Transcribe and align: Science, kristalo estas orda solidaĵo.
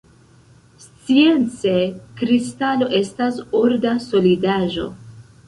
Science, 0.85 1.73
kristalo 2.21 2.89
estas 3.01 3.39
orda 3.61 3.95
solidaĵo. 4.09 4.89